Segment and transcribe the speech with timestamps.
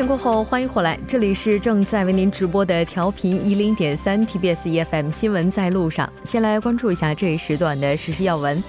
[0.00, 6.10] 点过后，欢迎回来，这里是正在为您直播的调频一零点三 TBS EFM 新闻在路上。
[6.24, 8.64] 先来关注一下这一时段的实时要闻。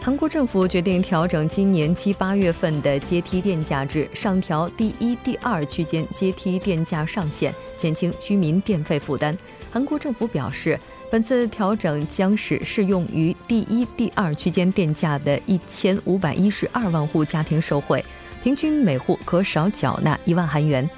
[0.00, 9.36] 韩国政府决定调整今年七八月份的阶梯电价制，上调第一、第二区间阶梯电价上限，减轻居民电费负担。
[9.72, 10.78] 韩国政府表示，
[11.10, 18.04] 本次调整将使适用于第一、第二区间电价的一千五百一十二万户家庭受惠。
[18.42, 20.88] 平均每户可少缴纳一万韩元。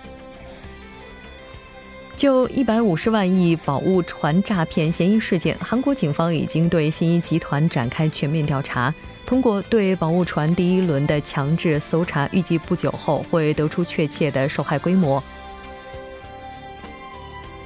[2.15, 8.95] 就一百五十万亿宝物船诈骗嫌疑事件，韩国警方已经对新一集团展开全面调查。
[9.27, 15.23] 通过对宝物船第一轮的强制搜查，预计不久后会得出确切的受害规模。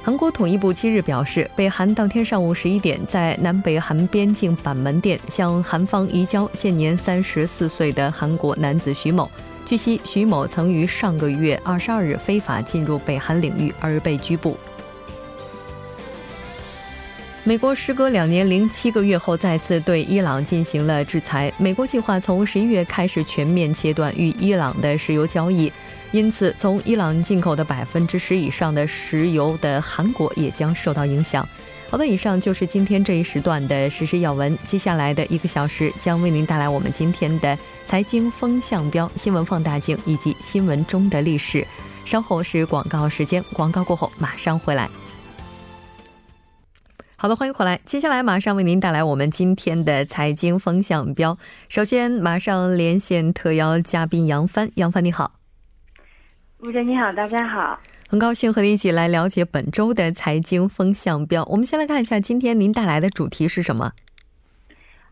[0.01, 9.29] 韩国统一部七日表示，北韩当天上午十一点，在南北韩边境板门店向韩方移交现年三十四岁的韩国男子徐某。
[9.67, 14.57] 据悉，徐某曾于上个月二十二日非法进入北韩领域而被拘捕。
[17.43, 21.51] 美国时隔两年零七个月后再次对伊朗进行了制裁。
[21.57, 25.69] 美国计划从十一月开始全面切断与伊朗的石油交易，
[26.13, 31.45] 因此从伊朗进口的百分之十以上的石油的韩国也将受到影响。
[31.89, 34.57] 好的，以上就是今天这一时段的实时要闻。
[34.65, 41.65] 接下来的一个小时将为您带来我们今天的财经风向标、新闻放大镜以及新闻中的历史。
[42.03, 44.89] 稍后是广告时间，广告过后马上回来。
[47.15, 47.79] 好的，欢迎回来。
[47.85, 51.37] 接下来马上为您带来我们今天的财经风向标。
[51.69, 54.69] 首先，马上连线特邀嘉宾杨帆。
[54.75, 55.31] 杨帆，你好。
[56.59, 57.79] 吴姐，你好，大家好。
[58.09, 61.43] 很高兴和您一起来了解本周的财经风向标。
[61.51, 63.91] 我们先来看一下今天您带来的主题是什么。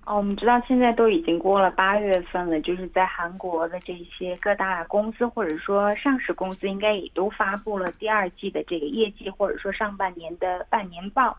[0.06, 11.35] 哦，我们知道现在都已经过了八月份了，就是在韩国的这些各大公司或者说上市公司，应该也都发布了第二季的这个业绩，或者说上半年的半年报。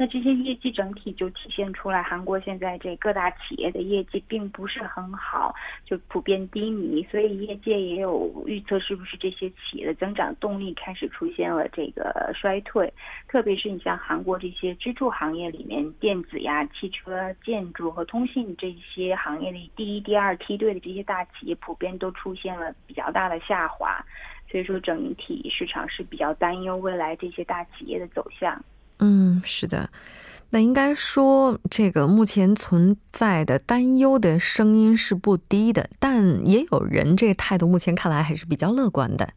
[0.00, 7.06] 那这些业绩整体就体现出来，韩国现在这各大企业的业绩并不是很好，就普遍低迷。
[7.10, 12.90] 所以业界也有预测，是不是这些企业的增长动力开始出现了这个衰退？
[13.28, 24.02] 特别是你像韩国这些支柱行业里面，电子呀、汽车、建筑和通信这些行业里，第一、第二梯队的这些大企业普遍都出现了比较大的下滑，
[24.50, 28.64] 所以说整体市场是比较担忧未来这些大企业的走向。
[29.00, 29.90] 嗯，是的，
[30.50, 39.28] 那应该说这个目前存在的担忧的声音是不低的，但也有人这个态度目前看来还是比较乐观的。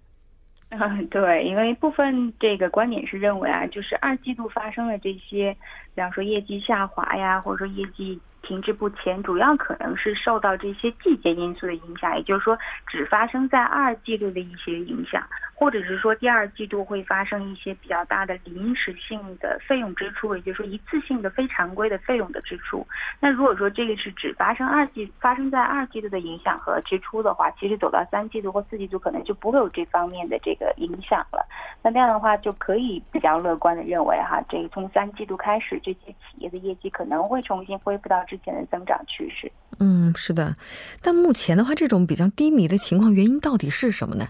[0.70, 5.56] 嗯， 对，因为部分这个观点是认为啊，就是二季度发生了这些，
[5.96, 8.20] 比方说业绩下滑呀，或者说业绩。
[8.44, 15.24] 停滞不前，主要可能是受到这些季节因素的影响，也就是说，只发生在二季度的一些影响，
[15.56, 22.86] 或者是说第二季度会发生一些比较大的临时性的费用支出，也就是说一次性的非常规的费用的支出。
[23.22, 31.48] 那如果说这个是只发生二季发生在二季度的影响和支出的话，其实走到三季度或四季度可能就不会有这方面的这个影响了。
[31.82, 38.22] 那这样的话就可以比较乐观的认为哈，这个从三季度开始，这些企业的业绩可能会重新恢复到。
[38.34, 40.56] 之前的增长趋势，嗯，是的，
[41.04, 44.30] 但目前的话，这种比较低迷的情况，原因到底是什么呢？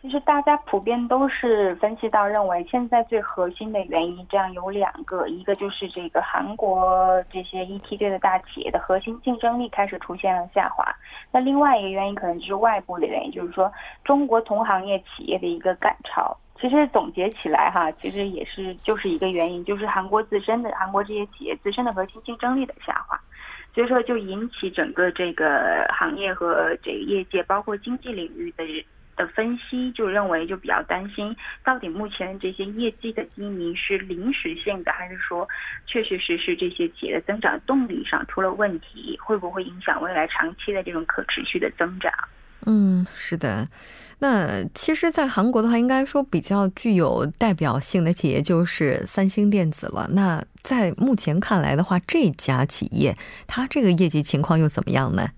[0.00, 10.84] 其实大家普遍都是分析到认为，现在最核心的原因，这样有两个，一个就是这个韩国这些一梯队的大企业的核心竞争力开始出现了下滑，
[11.32, 13.72] 那另外一个原因可能就是外部的原因，就是说
[14.04, 16.36] 中国同行业企业的一个赶超。
[16.60, 23.20] 其实总结起来哈，其实也是就是一个原因，就是韩国自身的韩国这些企业自身的核心竞争力的下滑，
[23.74, 28.64] 所以说就引起整个这个行业和这个业界，包括经济领域的
[29.16, 35.48] 的分析，就认为就比较担心，到底目前这些业绩的低迷是临时性的，还是说
[35.86, 42.12] 确确实实这些企业的增长动力上出了问题，会不会影响未来长期的这种可持续的增长？
[42.66, 43.68] 嗯，是的。
[44.18, 50.08] 那其实，在韩国的话，应该说比较具有代表性的企业就是三星电子了。
[50.12, 53.16] 那在目前看来的话，这家企业
[53.46, 55.28] 它这个业绩情况又怎么样呢？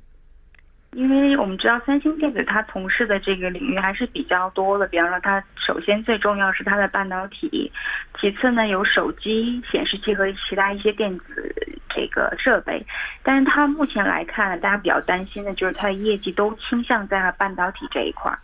[0.93, 7.71] 因为我们知道三星电子它从事的这个领域还是比较多的，比方说它首先最重要是它的半导体，
[8.19, 11.55] 其次呢有手机、显示器和其他一些电子
[11.95, 12.85] 这个设备。
[13.23, 18.39] 但是它目前来看，大家比较担心的就是它的业绩都倾向在了半导体这一块儿。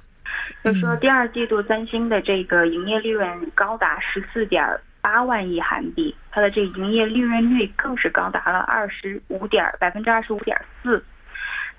[0.63, 4.63] 就说第二季度三星的这个营业利润高达十四点
[5.01, 11.03] 八万亿韩币，它的这个营业利润率更是高达了二十五点百分之二十五点四。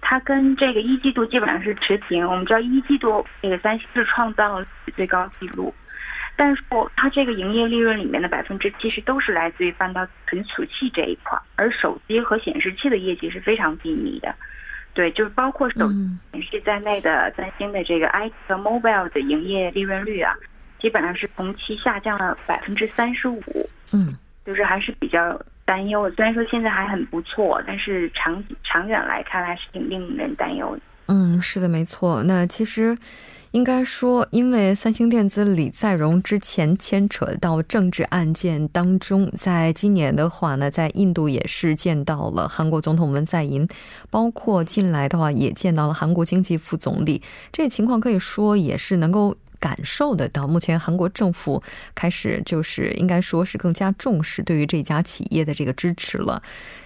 [0.08, 2.24] 它跟这个一季度基本上是持平。
[2.28, 4.64] 我们知道一季度那个三星是创造了
[4.96, 5.74] 最高纪录，
[6.36, 6.64] 但是
[6.96, 14.32] 它这个营业利润里面的百分之七十都是来自于半导体存储器这一块，而手机和显示器的业绩是非常低迷的。
[14.94, 20.36] 对，就是包括手机显示器在内的三星的这个 IT 和 Mobile 的营业利润率啊，
[20.80, 23.42] 基本上是同期下降了百分之三十五。
[23.92, 24.16] 嗯，
[24.46, 26.10] 就是还是比较担忧。
[26.12, 30.82] 虽然说现在还很不错，但是长长远来看还是挺令人担忧的。
[31.08, 32.24] 嗯，是的，没错。
[32.24, 32.98] 那其实。
[33.52, 43.66] 应该说，因为三星电子李在镕之前牵扯到政治案件当中，在今年的话呢，在印度也是见到了韩国总统文在寅，
[44.10, 47.22] 包括近来的话也见到了韩国经济副总理，
[47.54, 49.38] 这情况可以说也是能够。
[49.66, 51.64] 感受得到，目前韩国政府
[51.96, 56.40] 开始就是应该说是更加重视对于这家企业的这个支持了。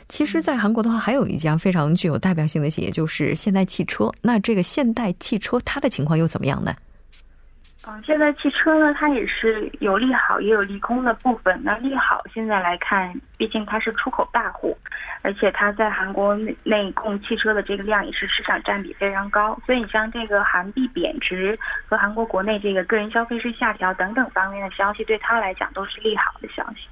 [0.08, 4.10] 其实，在韩国的话，还有一家非常具有代表性的企业，就是现代汽车。
[4.22, 6.74] 那这个现代汽车它的情况又怎么样呢？
[7.88, 11.60] 嗯，现在汽车呢，它也是有利好也有利空的部分。
[11.64, 14.78] 那利好现在来看，毕竟它是出口大户。
[15.22, 21.58] 而且它在韩国内内供汽车的这个量也是市场占比非常高，所以你像这个韩币贬值
[21.90, 26.88] 和韩国国内这个个人消费税下调等等方面的消息，对它来讲都是利好的消息。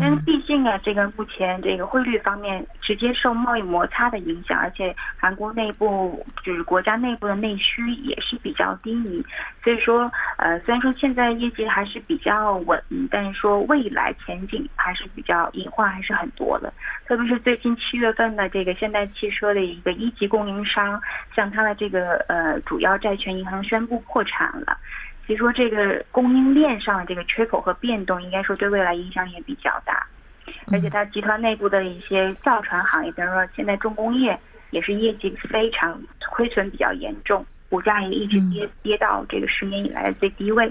[0.00, 9.24] 但是毕竟啊，这个目前这个汇率方面直接受贸易摩擦的影响，而且韩国内部就是国家内部的内需也是比较低迷，
[9.62, 16.72] 所以说呃，虽然说现在业绩还是比较稳，但是说未来前景还是比较隐患还是很多的，
[17.06, 17.60] 特别是最。
[17.60, 20.98] 近七月份的这个现代汽车的一个一级供应商，
[21.36, 24.78] 向它的这个呃主要债权银行宣布破产了。
[25.26, 30.06] 所以说，这个供应链上的这个缺口和变动，应该说对未来影响也比较大。
[30.72, 34.40] 而且，它集团内部的一些造船行业，比如说现在重工业，
[34.70, 36.00] 也是业绩非常
[36.30, 40.70] 亏损比较严重，股价也一直跌跌到这个十年以来的最低位。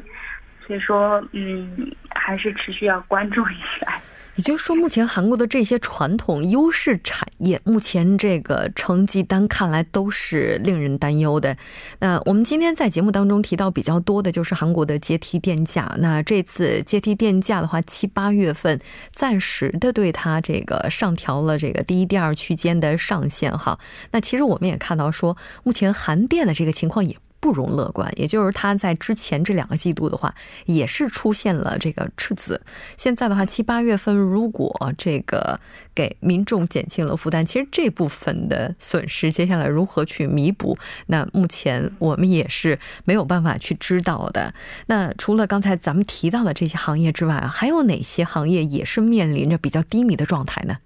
[0.67, 3.99] 所以说，嗯，还是持续要关注一下。
[4.39, 11.57] 也就是说，目前韩国的这些传统优势产业，目前这个成绩单看来都是令人担忧的。
[11.99, 15.93] 那我们今天在节目当中提到比较多的就是韩国的阶梯电价。
[15.99, 18.79] 那这次阶梯电价的话，七八月份
[19.11, 23.77] 暂时的对它这个上调了这个第一、第二区间的上限哈。
[24.11, 25.35] 那其实我们也看到说，
[25.65, 27.17] 目前韩电的这个情况也。
[27.39, 30.33] 不容乐观，也就是它在之前这两个季度的话，
[30.65, 32.61] 也是出现了这个赤字。
[32.97, 35.59] 现在的话，七八月份如果这个
[35.95, 40.77] 给民众减轻了负担，其实这部分的损失，接下来如何去弥补？
[41.07, 44.53] 那目前我们也是没有办法去知道的。
[44.87, 50.77] 那除了刚才咱们提到的这些行业之外，还有哪些行业也是面临着比较低迷的状态呢？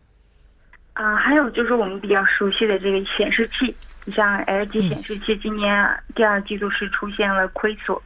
[0.93, 3.75] 啊，还有就是我们比较熟悉的这个显示器。
[4.05, 7.97] 你像 LG 显示器今年第二季度是出现了亏损，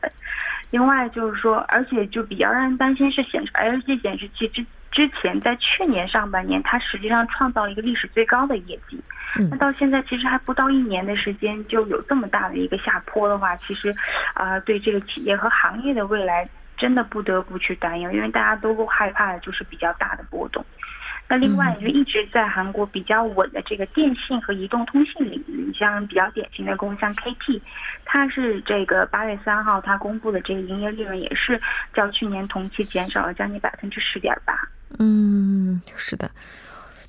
[0.70, 9.00] 另外就是说，而且就比较让人担心是显示 LG 显示器之之前在去年上半年，它实际上创造了一个历史最高的业绩，
[9.50, 13.94] 那到现在其实还不到一年的时间就有这么大的一个下坡的话，其实
[14.34, 20.66] 啊，对这个企业和行业的未来真的不得不去担忧，因为大家都害怕的就是比较大的波动。
[21.30, 27.60] 那另外，就一直在韩国比较稳的这个电信和移动通信领域，像比较典型的公司像 KT，
[28.06, 31.60] 它是这个八月三号它公布的这个营业利润也是
[31.94, 34.54] 较去年同期减少了将近百分之十点八。
[35.00, 36.32] 嗯，是的。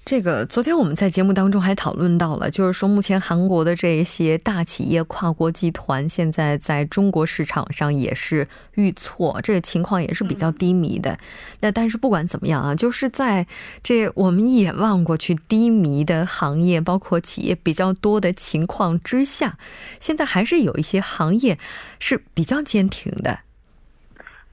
[0.08, 11.18] 这个昨天我们在节目当中还讨论到了，就是说目前韩国的这些大企业、跨国集团现在在中国市场上也是遇挫，这个情况也是比较低迷的。
[11.60, 13.46] 那但是不管怎么样啊，就是在
[13.82, 19.58] 这我们一眼望过去低迷的行业，包括企业比较多的情况之下，
[20.00, 21.58] 现在还是有一些行业
[21.98, 23.40] 是比较坚挺的。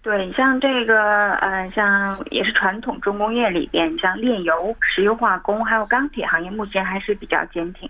[0.06, 7.90] 对，像这个，呃，像也是传统重工业里边，像炼油、石油化工还有钢铁行业，目前还是比较坚挺。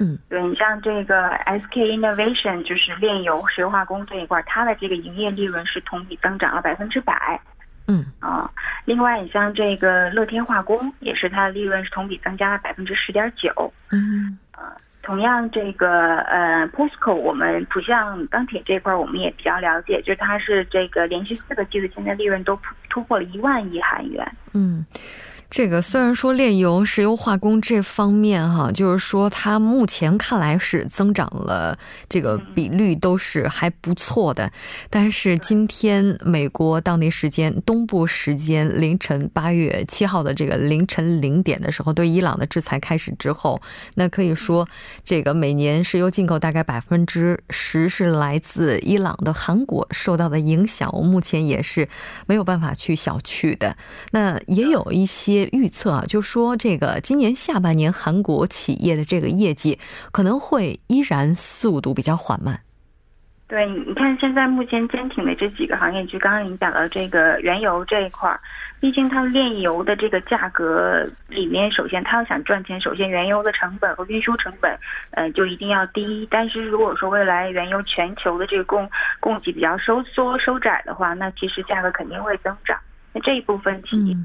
[0.00, 7.40] 嗯，对你像这个 SK Innovation，就是炼油、石油化工这一块，它的这个营业利润是同比增长了百分之百。
[7.86, 8.50] 嗯啊，
[8.84, 13.72] 另外你像这个乐天化工，也是它的利润是同比增加了百分之十点九。
[13.92, 14.45] 嗯啊。
[15.06, 22.58] 同样，这个呃，POSCO，我们浦项钢铁这块我们也比较了解，就是它是这个连续四个季度现在利润都
[22.90, 24.26] 突破了一万亿韩元。
[24.52, 24.84] 嗯，
[25.48, 34.50] 这个虽然说炼油、石油化工这方面哈，就是说它目前看来是增长了，这个比率都是还不错的。
[34.90, 43.62] 但是今天美国当地时间东部时间凌晨八月七号的这个凌晨零点的时候，对伊朗的制裁开始之后，
[43.94, 44.68] 那可以说
[45.04, 51.88] 这个每年石油进口大概百分之十是来自伊朗的，韩国受到的影响，我目前也是
[52.26, 53.76] 没有办法去小觑的。
[54.10, 55.35] 那也有一些。
[55.52, 59.78] 预测啊，就说这个今年下半年韩国企业的这个业绩
[60.12, 62.60] 可能会依然速度比较缓慢。
[63.48, 68.40] 对，你看现在目前坚挺的这几个行业，就刚刚您讲到这个原油这一块儿，
[68.80, 74.76] 毕竟它炼油的这个价格里面，首先它要想赚钱，首先原油的成本和运输成本，
[75.12, 76.26] 呃，就一定要低。
[76.28, 78.90] 但是如果说未来原油全球的这个供
[79.20, 82.76] 供给比较收缩收窄的话，那其实价格肯定会增长。
[83.12, 84.16] 那这一部分企业。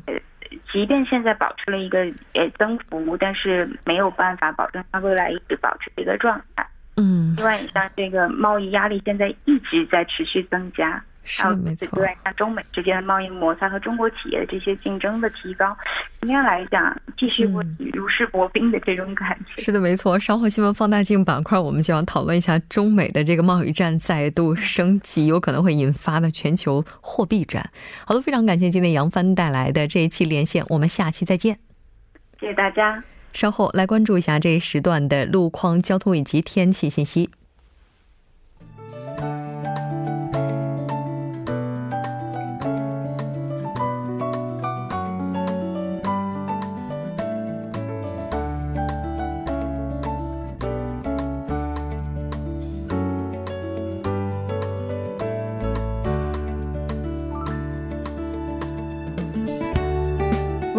[0.71, 1.99] 即便现在保持了一个
[2.33, 6.67] 呃增幅，但是没有办法保证它未来一直保持一个状态。
[6.97, 11.03] 嗯，另外你像这个贸易压力现在一直在持续增加。
[11.23, 11.87] 是的，没错。
[11.99, 15.77] 对，像中美之间的贸易摩擦和中国企业的这些竞争的提高，
[16.19, 17.63] 今天来讲，继续会
[17.93, 19.61] 如履薄冰的这种感觉。
[19.61, 20.17] 是的，没错。
[20.17, 27.69] 稍后新闻放大镜板块，我们就要讨论一下中美的这个贸易战再度升级，有可能会引发的全球货币战。
[28.05, 31.59] 好的，非常感谢今天杨帆带来的这一期连线，我们下期再见。
[32.39, 33.03] 谢谢大家。
[33.31, 37.29] 稍后来关注一下这一时段的路况、交通以及天气信息。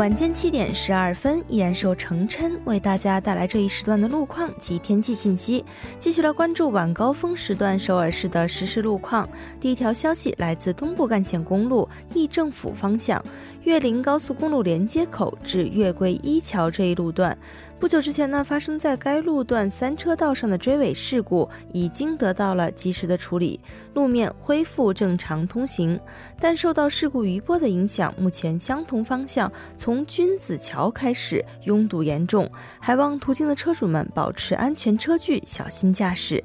[0.02, 5.64] 晚间七点十二分，依然是由程琛为大家带来这一时段的路况及天气信息。
[6.00, 9.28] 继续来关注晚高峰时段首尔市的实时路况。
[9.60, 13.24] 第一条消息来自东部干线公路义政府方向
[13.64, 17.36] 岳林高速公路连接口至岳桂一桥这一路段。
[17.78, 23.60] 不久之前呢，发生在该路段三车道上的追尾事故已经得到了及时的处理，
[23.94, 25.98] 路面恢复正常通行。
[26.40, 32.50] 但受到事故余波的影响，目前相同方向从君子桥开始拥堵严重，
[32.80, 36.42] 还望途经的车主们保持安全车距，小心驾驶。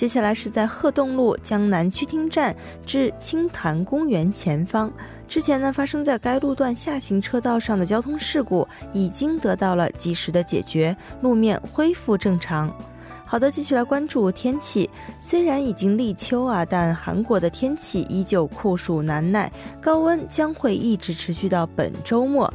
[0.00, 4.90] 接下来是在鹤洞路江南区厅站至青潭公园前方。
[5.28, 12.74] 之前呢，发生在该路段下行车道上的交通事故已经得到了及时的解决，路面恢复正常。
[13.26, 14.88] 好的，继续来关注天气。
[15.20, 19.52] 虽然已经立秋啊，但韩国的天气依旧酷暑难耐，
[19.82, 22.50] 高温将会一直持续到本周末。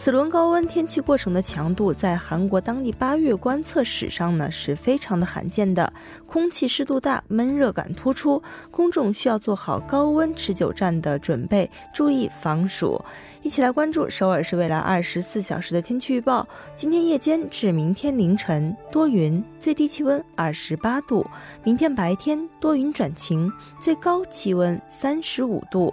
[0.00, 5.92] 此轮高温天气过程的强度，在韩国当地八月观测史上呢是非常的罕见的，
[6.24, 8.40] 空气湿度大，闷热感突出，
[8.70, 13.04] 公众需要做好高温持久战的准备，注意防暑。
[13.42, 21.28] 一起来关注首尔市未来二十四小时的天气预报：今天夜间至明天凌晨多云，最低气温二十八度；
[21.64, 25.92] 明天白天多云转晴，最高气温三十五度。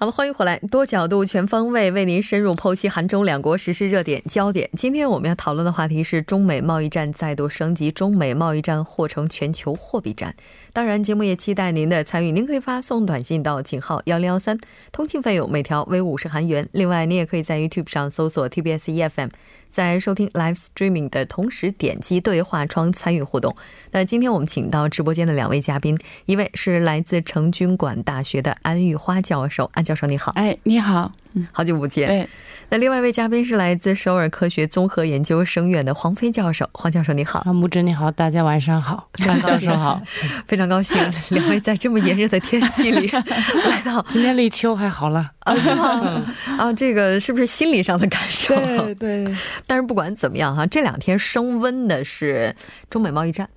[0.00, 4.70] 好了，欢迎回来，多角度、全方位为您深入剖析韩中两国时事热点焦点。
[4.76, 10.36] 今天我们要讨论的话题是中美贸易战再度升级，中美贸易战或成全球货币战。
[10.72, 14.56] 当然，节目也期待您的参与，您可以发送短信到井号幺零幺三，
[14.92, 16.68] 通信费用每条为五十韩元。
[16.70, 19.30] 另外，您也可以在 YouTube 上搜索 TBS EFM。
[19.70, 23.54] 在收听 live streaming 的同时，点击对话窗参与互动。
[23.92, 30.32] 那今天我们请到直播间的两位嘉宾，一位是来自成均馆大学的安玉花教授，安教授你好。
[30.34, 32.08] 哎，你好，嗯，好久不见。
[32.08, 32.28] 对。
[32.70, 37.42] 那另外一位嘉宾是来自首尔科学综合研究生院的黄飞教授，黄教授你好。
[37.52, 39.08] 木之你好，大家晚上好。
[39.24, 40.00] 黄教授好，
[40.46, 40.98] 非常高兴
[41.30, 43.08] 两位在这么炎热的天气里
[43.64, 44.04] 来到。
[44.10, 45.56] 今天立秋还好了啊？
[45.56, 46.22] 是吗？
[46.58, 48.54] 啊，这个是不是心理上的感受？
[48.54, 49.34] 对对。
[49.66, 52.54] 但是不管怎么样哈，这两天升温的是
[52.90, 53.48] 中美贸易战。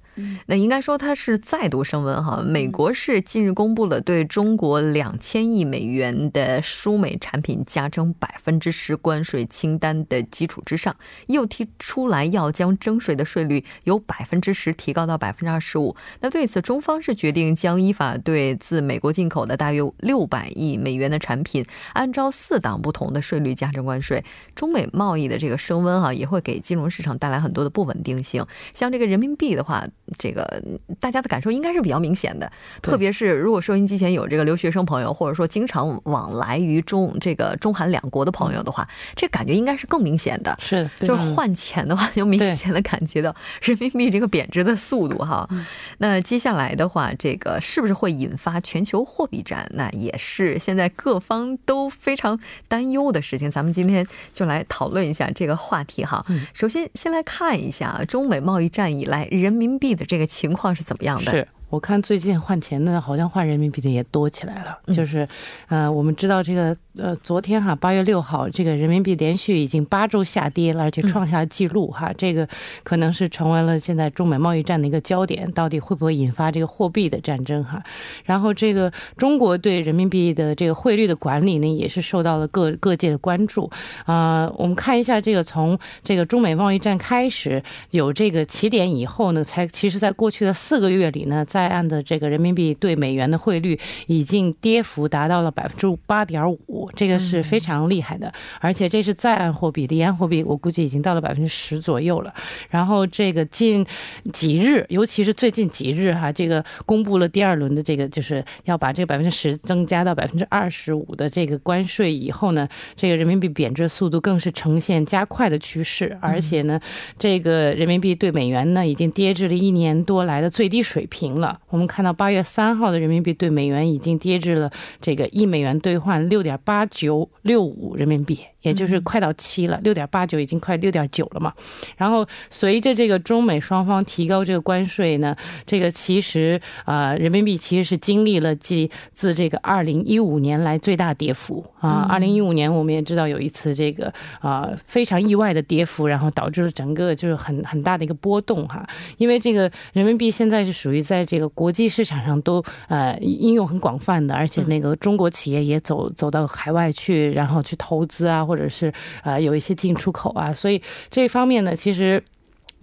[0.48, 2.41] 那应该说它是再度升温哈。
[2.46, 10.96] 美国是近日公布了对中国两千亿美元的输美产品加征百分之十关税清单的基础之上，
[11.27, 15.96] 又提出来要将征税的税率由百分之十提高到百分之二十五。
[16.20, 24.24] 那对此，中方是决定将依法对自美国进口的大约六百亿美元的产品，按照四档不同的税率加征关税。
[24.53, 28.46] 中美贸易的这个升温哈，也会给金融市场带来很多的不稳定性。
[28.74, 29.88] 像这个人民币的话。
[30.18, 30.62] 这个
[31.00, 32.51] 大家的感受应该是比较明显的，
[32.82, 40.56] 特别是如果收音机前有这个留学生朋友，或者说经常往来于中这个中韩两国的朋友的话，这感觉应该是更明显的。
[40.60, 45.48] 是，就是换钱的话，就明显的感觉到人民币这个贬值的速度哈。
[46.00, 49.65] 那接下来的话，这个是不是会引发全球货币战？
[49.75, 52.38] 那也是现在各方都非常
[52.68, 53.50] 担忧的事情。
[53.50, 56.25] 咱们今天就来讨论一下这个话题哈。
[56.53, 60.00] 首先，先来看一下中美贸易战以来人民币的。
[60.05, 61.31] 这个情况是怎么样的？
[61.31, 61.48] 是。
[61.72, 64.78] 我看最近换钱的，好像换人民币的也多起来了。
[64.94, 65.25] 就是，
[65.70, 72.12] 呃，我们知道这个，呃，昨天哈，八月六号，这个人民币连续已经八周下跌了，而且创下记录哈。
[72.18, 72.46] 这个
[72.84, 77.82] 可能是成为了现在中美贸易战的一个焦点，到底会不会引发这个货币的战争哈？
[78.25, 83.72] 然后这个中国对人民币的这个汇率的管理呢，也是受到了各各界的关注
[84.06, 84.51] 啊。
[84.58, 102.34] 我们看一下这个从这个中美贸易战开始有这个起点以后呢，才其实在过去的四个月里呢，在在岸的这个人民币对美元的汇率已经跌幅达到了百分之八点五，这个是非常厉害的，而且这是在岸货币，离岸货币我估计已经到了百分之十左右了。
[102.72, 103.86] 然后这个近
[104.34, 116.80] 几日，尤其是最近几日哈，这个公布了第二轮的这个就是要把这个百分之十增加到百分之二十五的这个关税以后呢，这个人民币贬值速度更是呈现加快的趋势，而且呢，
[117.20, 121.50] 这个人民币对美元呢已经跌至了一年多来的最低水平了。
[121.70, 128.39] 我们看到八月三号的人民币对美元已经跌至了这个一美元兑换六点八九六五人民币。
[128.62, 131.53] 也就是快到七了，六点八九已经快六点九了嘛。
[131.98, 142.06] 然后随着这个中美双方提高这个关税呢，这个其实啊，人民币其实是经历了继自这个二零一五年来最大跌幅啊。
[142.08, 148.88] 二零一五年我们也知道有一次这个啊非常意外的跌幅，然后导致了整个就是很很大的一个波动哈。
[149.18, 158.46] 因为这个人民币现在是属于在这个国际市场上都呃应用很广泛的，而且那个中国企业也走走到海外去，然后去投资啊。
[158.51, 158.92] 或者是
[159.24, 162.22] 啊，有一些进出口啊，所以这方面呢，其实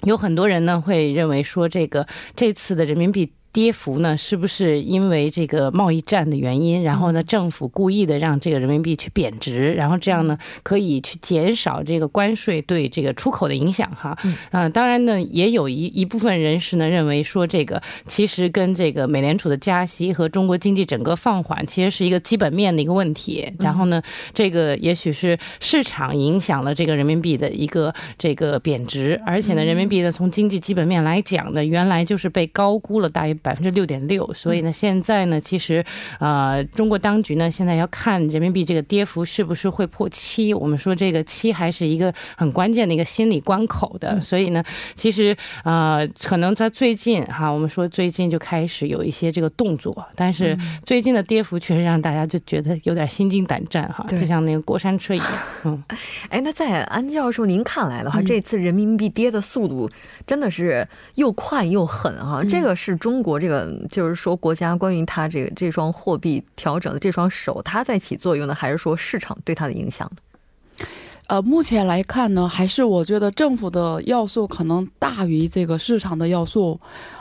[0.04, 3.31] 有很多人呢会认为说，这个这次的人民币。
[3.59, 6.81] 跌幅呢，是不是因为这个贸易战的原因？
[6.81, 14.16] 然后呢，政府故意的让这个人民币去贬值，然后这样呢，可以去减少这个关税对这个出口的影响哈。
[14.53, 23.53] 嗯，当然呢，也有一一部分人士呢认为说，这个其实跟这个美联储的加息和中国经济整个放缓其实是一个基本面的一个问题。
[23.59, 24.01] 然后呢，
[24.33, 33.35] 这个也许是市场影响了这个人民币的一个这个贬值，而且呢，人民币呢从经济基本面来讲呢，原来就是被高估了大约。
[33.48, 35.82] 百分之六点六，所以呢，现在呢，其实，
[36.20, 40.52] 呃，中国当局呢，现在要看人民币这个跌幅是不是会破七。
[40.52, 44.62] 我们说这个七还是一个很关键的一个心理关口的，所以呢，
[44.94, 45.34] 其实，
[45.64, 55.26] 呃，可能在最近哈，我们说最近就开始有一些这个动作，但是最近的跌幅确实让大家就觉得有点心惊胆战哈，就像那个过山车一样。
[55.64, 55.82] 嗯，
[56.28, 59.90] 哎，那在安教授您看来的话，这次人民币跌的速度
[60.26, 63.27] 真的是又快又狠哈，这个是中国。
[63.36, 70.86] 这个就是说，国家关于它这个这双货币调整的这双手，它在起作用呢，还是说市场对它的影响呢？
[71.26, 76.80] 呃，目前来看呢，还是我觉得政府的要素可能大于这个市场的要素。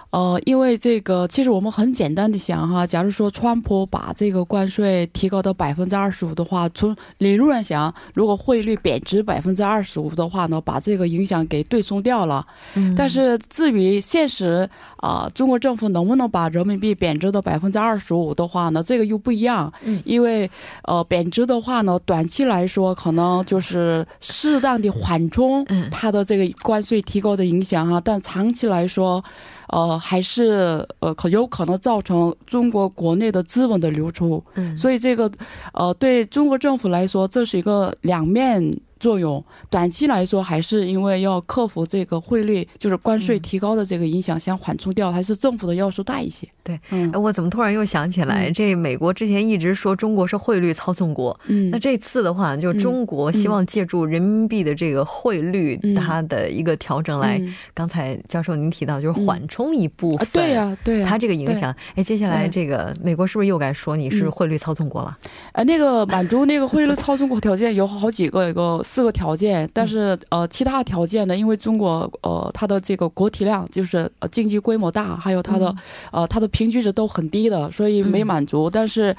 [0.10, 12.46] 呃，因为这个，其实我们很简单的想哈，假如说川普把这个关税提高到百分之二十五的话，从理论上想，如果汇率贬值百分之二十五的话呢，把这个影响给对冲掉了。
[12.76, 12.96] 嗯。
[12.96, 14.68] 但是至于现实
[14.98, 19.72] 啊，中国政府能不能把人民币贬值到百分之二十五的话呢，这个又不一样。
[19.84, 20.02] 嗯。
[20.06, 20.50] 因为
[20.84, 29.22] 呃，贬值的话呢，短期来说可能就是适当的缓冲它的这个关税提高的影响哈，但长期来说。
[29.68, 35.30] 呃，还是呃，可有可能造成中国国内的资本的流出，嗯，所以这个，
[35.74, 38.62] 呃，对中国政府来说，这是一个两面
[39.00, 39.44] 作用。
[39.70, 46.48] 短期来说，还是因为要克服这个汇率就是关税提高的这个影响，想缓冲掉，还是政府的要素大一些。
[46.64, 57.42] 对，嗯，我怎么突然又想起来，这美国之前一直说中国是汇率操纵国，嗯，那这次的话，就中国希望借助人民币的这个汇率它的一个调整来，
[57.74, 65.18] 刚才教授您提到就是缓冲一部分，对呀，对呀，它这个影响，哎，接下来这个美国是不是又该说你是汇率操纵国了？
[65.54, 75.76] 呃，那个满足那个汇率操纵国条件有好几个，一个四个条件，但是呃，其他条件呢，因为中国呃它的这个国体量就是呃经济规模大，还有它的
[76.12, 76.48] 呃它的。
[76.58, 78.70] 平均值都很低的，所以没满足。
[78.70, 79.14] 但是，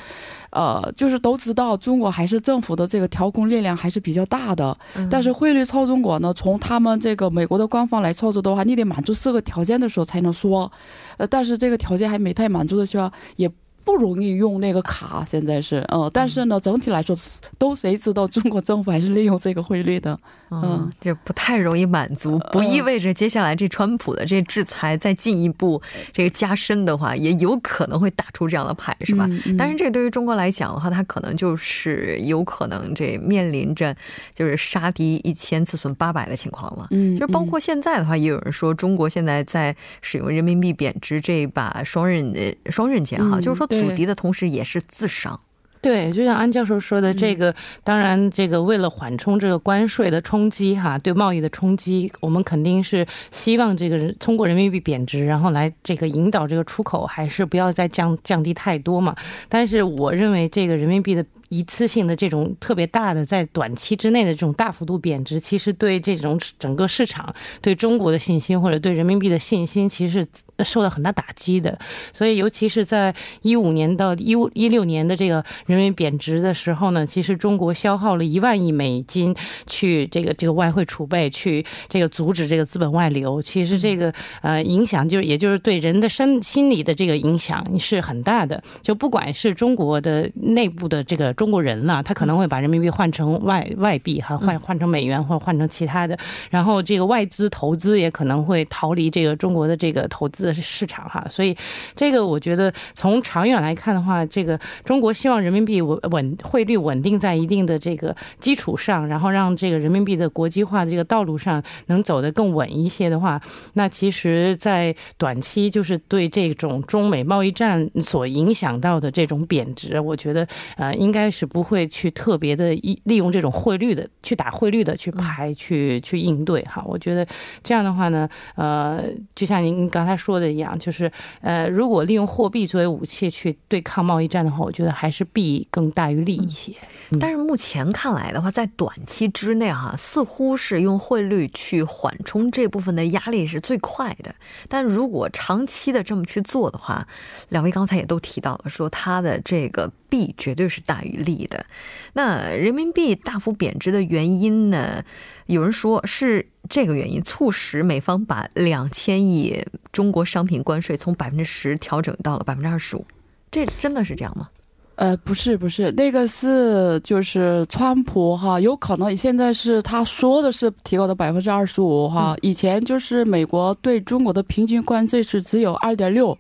[0.51, 4.77] 呃，就是都知道中国还是政府的这个调控力量还是比较大的。
[5.11, 10.73] 但是汇率操纵国呢，从他们这个美国的官方来操作的话，你得满足四个条件的时候才能说。
[11.19, 13.49] 呃，但是这个条件还没太满足的时候，也。
[13.89, 17.17] 不容易用那个卡，现在是嗯，但是呢，整体来说
[17.57, 20.15] 都谁知道中国政府还是利用这个汇率的，
[20.51, 25.81] 嗯，就不太容易满足，不意味着接下来这川普的这制裁再进一步
[26.13, 29.27] 这个加深的话，也有可能会打出这样的牌，是吧？
[29.57, 33.97] 但是这对于中国来讲的话，它可能就是有可能这面临着
[34.35, 43.67] 就是杀敌一千自损八百的情况了，嗯，就是包括现在的话，也有人说中国现在在使用人民币贬值这把双刃的双刃剑哈，就是说。
[43.79, 45.41] 阻敌的同时，也是自伤。
[45.81, 59.15] 对，就像安教授说的，这个当然，这个为了缓冲这个关税的冲击，哈，对贸易的冲击，我们肯定是希望这个通过人民币贬值，然后来这个引导这个出口，还是不要再降降低太多嘛。
[59.49, 61.25] 但是我认为，这个人民币的。
[61.49, 70.21] 一次性的这种特别大的，在短期之内的这种大幅度贬值，其实对这种整个市场、对中国的信心或者对人民币的信心，其实
[70.59, 71.79] 是受到很大打击的。
[72.13, 79.35] 所以，尤其是在一五年到一五一六年的这个人民币贬值的时候呢，其实中国消耗了一万亿美金
[79.67, 83.41] 去这个这个外汇储备，去这个阻止这个资本外流。
[83.41, 88.63] 其实这个呃影响，就是也就是对人的身心理的这个影响是很大的。
[88.83, 91.35] 就不管是中国的内部的这个。
[91.39, 96.19] 中国人了，他可能会把人民币换成外外币哈，换换成美元或者换成其他的，
[96.51, 101.57] 然后这个外资投资也可能会逃离这个中国的这个投资市场哈，所以
[101.95, 113.41] 这个我觉得从长远来看的话，这个中国希望人民币稳稳汇率稳定在一定的这个基础上，然后让这个人民币的国际化这个道路上能走得更稳一些的话，
[113.75, 120.45] 那其实，在短期就是对这种中美贸易战所影响到的这种贬值，我觉得
[120.77, 121.28] 呃应该。
[121.31, 127.27] 是不会去特别的利利用这种汇率的去打汇率的去排去去应对哈，我觉得
[127.63, 131.11] 这样的话呢，呃，就像您刚才说的一样，就是
[131.41, 136.73] 呃，如果利用货币作为武器去对抗贸易战的话，我觉得还是弊更大于利一些。
[137.21, 144.35] 但是目前看来的话，在短期之内哈，似乎是用汇率去缓冲这部分的压力是最快的。
[144.69, 147.07] 但如果长期的这么去做的话，
[147.49, 149.91] 两位刚才也都提到了，说它的这个。
[150.11, 151.67] 弊绝对是大于利的。
[152.15, 155.03] 那人民币大幅贬值的原因呢？
[155.47, 163.05] 有人说是这个原因促使美方把两千亿中国商品关税从百分之十调整到了百分之二十五。
[163.51, 164.49] 这真的是这样吗？
[164.97, 172.37] 呃，不是，不是，那个是就是川普哈，有可能现在是他说的是提高到百分之二十五哈。
[172.43, 176.37] 以前就是美国对中国的平均关税是只有二点六。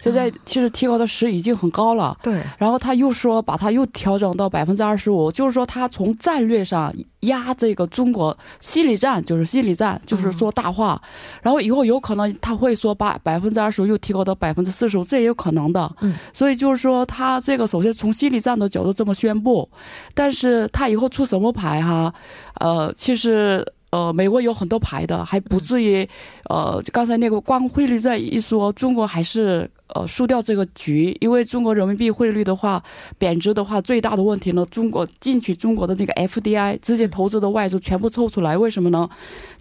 [0.00, 2.42] 现在其实提高的十已经很高了，对。
[2.58, 11.00] 然后他又说把它又调整到百分之二十五，就是说他从战略上压这个中国心理战，就是心理战，就是说大话。
[11.42, 15.90] 然后以后有可能他会说把百分之二十五又提高到百分之四十五，这也有可能的。
[16.00, 16.14] 嗯。
[16.32, 19.68] 所以就是说他这个首先从心理战的角度这么宣布，
[20.14, 22.12] 但是他以后出什么牌哈？
[22.60, 23.64] 呃，其实。
[23.90, 26.06] 呃，美国有很多牌的，还不至于，
[26.50, 32.82] 呃，刚才那个光汇率在一说，中国还是呃输掉这个局，因为中国人民币汇率的话
[33.18, 39.08] 贬值的话，最大的问题呢，中国进去中国的那个 FDI 直接投资的外资全部抽出来，为什么呢？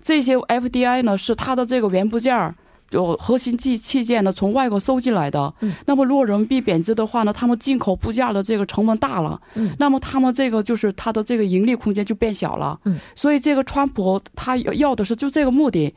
[0.02, 2.56] 这些 FDI 呢是它的这个原部件儿。
[2.92, 5.54] 有核心器器件呢，从外国收进来的。
[5.62, 5.74] 嗯。
[5.86, 9.40] 那么，如果人民币贬值的话呢，他们进口部件的这个成本大了。
[9.56, 9.74] 嗯。
[9.80, 12.80] 那么，他们这个就是他的这个盈利空间就变小了。
[12.86, 12.98] 嗯。
[13.16, 15.94] 所以，这个川普他要的是就这个目的。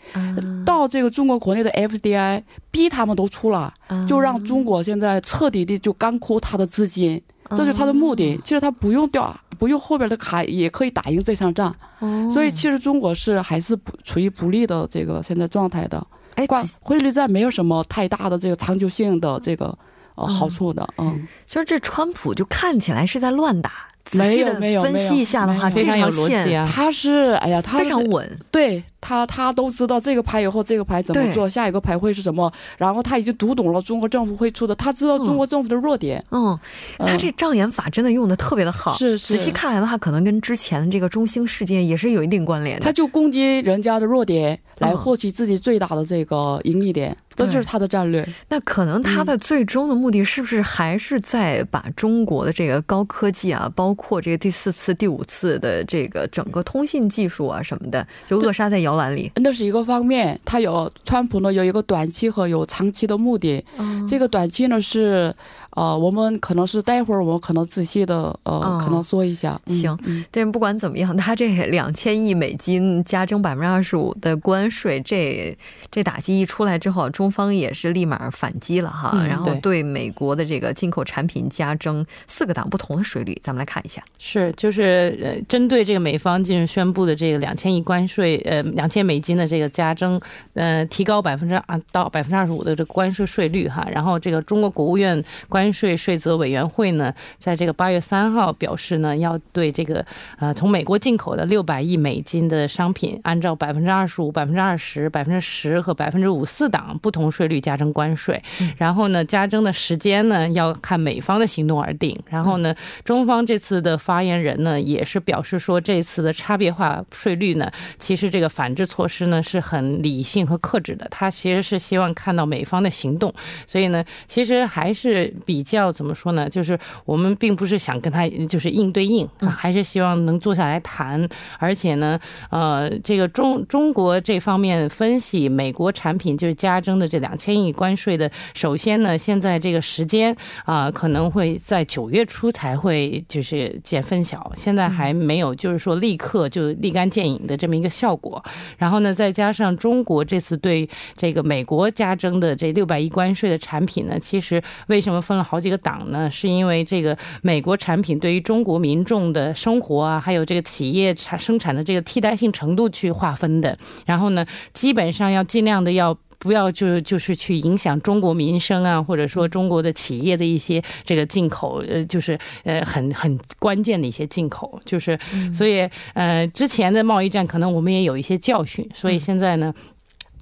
[0.65, 3.73] 到这个中国国内的 FDI 逼他们都出了，
[4.09, 8.39] 就让中国现在彻底的就干枯他的资金，这就是他的目的。
[8.45, 11.75] 其实他不用掉，不用后边的卡也可以打赢这场仗。
[12.01, 12.29] 哦。
[12.31, 16.05] 所以，其实中国是还是不处于不利的这个现在状态的。
[16.35, 16.47] 哎，
[16.81, 19.77] 汇率战没有什么太大的这个长久性的这个
[20.15, 23.73] 呃好处的，嗯，其实这川普就看起来是在乱打，
[24.13, 26.69] 没有没有分析一下的话，非常有逻辑啊。
[26.73, 36.25] 他是哎呀，他非常稳，对他他都知道这个牌以后这个牌怎么做，下一个牌会是什么，然后他已经读懂了中国政府会出的，他知道中国政府的弱点。
[36.31, 36.59] 嗯，
[36.99, 38.95] 他这障眼法真的用的特别的好。
[38.97, 42.85] 是是，仔细看来的话，可能跟之前这个中兴事件也是有一定关联的。
[42.85, 47.17] 他就攻击人家的弱点，来获取自己最大的这个盈利点。
[47.33, 48.27] 这就是他的战略。
[48.49, 59.31] 那可能他的最终的目的是不是还是在把中国的这个高科技啊，包括这个第四次、第五次的这个整个通信技术啊什么的，就扼杀在摇篮里？
[59.37, 60.39] 那是一个方面。
[60.45, 63.65] 他有川普呢，有一个短期和有长期的目的。
[64.09, 65.33] 这个短期呢是。
[65.71, 69.61] 呃，我们可能是待会儿，我们可能仔细的呃，可能说一下。
[69.69, 69.97] 行，
[70.31, 75.57] 但是不管怎么样，他这两千亿美金加征百分之二十五的关税，这
[75.91, 83.39] 这打击一出来之后，中方也是立马反击了哈，然后对美国的这个进口产品加征四个档不同的税率。
[83.41, 90.21] 咱们来看一下，是就是呃，针对这个美方近日宣布的这个两千亿关税，呃，两千美金的这个加征，
[90.55, 95.60] 呃，提高百分之二到百分之二十五的这个关税税率哈，然后这个中国国务院关。
[95.61, 100.03] 关税税则委员会呢，在这个八月三号表示呢，要对这个
[100.39, 108.43] 呃从美国进口的六百亿美金的商品，按照百分之二十五、百分之二十、百分之十和百分之五四档不同税率加征关税。
[108.79, 112.19] 然后呢，加征的时间呢，要看美方的行动而定。
[112.27, 121.07] 然后呢，中方这次的发言人呢，也是表示说，这次的差别化税率呢，其实这个反制措施呢是很理性和克制的。
[121.11, 123.31] 他其实是希望看到美方的行动，
[123.67, 125.35] 所以呢，其实还是。
[125.51, 126.49] 比较怎么说呢？
[126.49, 131.29] 就是我们并不是想跟他就是硬对硬，还是希望能坐下来谈。
[131.59, 132.17] 而且呢，
[132.51, 148.41] 呃，这个中中国这方面分析美国产品就是加征的这两千亿关税的，首先呢，现在这个时间啊，可能会在九月初才会就是见分晓，现在还没有就是说立刻就立竿见影的这么一个效果。
[148.79, 155.40] 然后呢，再加上中国这次对这个美国加征的这六百亿关税的产品呢，其实为什么分？
[155.43, 163.77] 好几个党呢，是因为这个美国产品对于中国民众的生活啊，还有这个企业产生产的这个替代性程度去划分的。
[164.07, 175.19] 然后呢，基本上要尽量的要不要就就是去影响中国民生啊，或者说中国的企业的一些这个进口，呃，就是呃很很关键的一些进口，就是
[175.53, 179.73] 所以呃之前的贸易战可能我们也有一些教训，所以现在呢。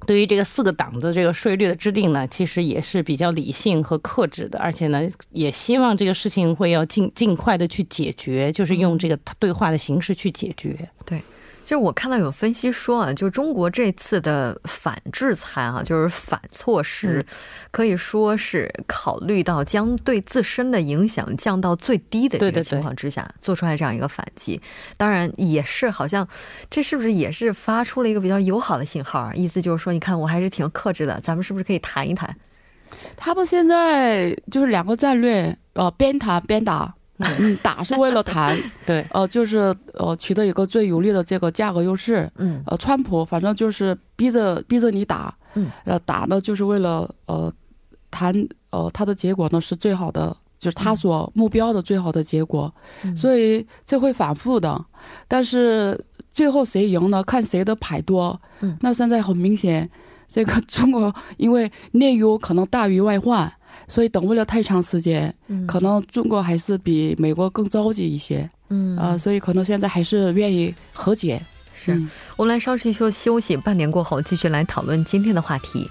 [0.07, 10.89] 对于这个四个档的这个税率的制定呢，其实也是比较理性和克制的，而且呢，也希望这个事情会要尽尽快的去解决，就是用这个对话的形式去解决。
[11.05, 11.21] 对。
[11.69, 17.23] 就我看到有分析说啊，就中国这次的反制裁啊，就是反措施，
[17.71, 24.59] 可以说是考虑到将对自身的影响降到最低的这个情况之下，做出来这样一个反击。
[24.97, 26.27] 当然也是好像
[26.71, 29.35] 这是不是也是发出了一个比较友好的信号啊？
[29.35, 32.35] 意思就是说，你看我还是挺克制的，咱们是不是可以谈一谈？
[33.15, 36.95] 他们现在就是两个战略，呃，边谈边打。
[37.41, 42.31] 嗯，打是为了谈， 对，呃，就是呃，取得一个最有利的这个价格优势。
[42.37, 47.53] 嗯，呃，川普反正就是逼着逼着你打，嗯，呃，打呢就是为了呃
[48.11, 48.33] 谈，
[48.71, 52.73] 呃，他的结果呢是最好的，就是他所目标的最好的结果。
[53.17, 54.85] 所以这会反复的，
[55.27, 55.99] 但是
[56.33, 57.23] 最后谁赢呢？
[57.25, 58.41] 看谁的牌多。
[58.61, 59.91] 嗯，那现在很明显，
[60.29, 63.53] 这个 中国因为内忧可能大于外患。
[63.89, 65.35] 所以等不了太长时间，
[65.67, 68.97] 可能中国还是比美国更着急一些，嗯。
[68.97, 71.43] 啊，所以可能现在还是愿意和解。
[71.75, 72.01] 是。
[72.37, 75.89] 我们来稍事休休息，半年过后继续来讨论今天的话题。